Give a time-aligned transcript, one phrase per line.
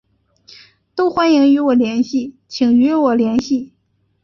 [0.95, 3.71] 都欢迎与我联系请与我联系